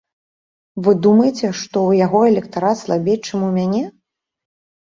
Вы 0.85 0.93
думаеце, 1.07 1.51
што, 1.63 1.83
у 1.89 1.93
яго 1.99 2.23
электарат 2.31 2.77
слабей, 2.85 3.17
чым 3.29 3.39
у 3.49 3.51
мяне? 3.59 3.83